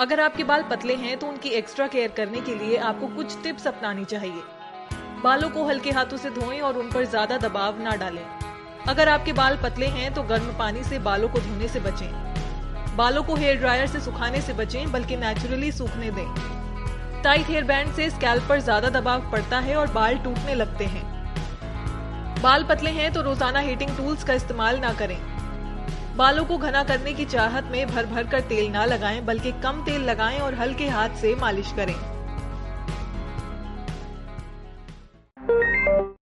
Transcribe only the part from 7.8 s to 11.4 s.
ना डालें। अगर आपके बाल पतले हैं तो गर्म पानी से बालों को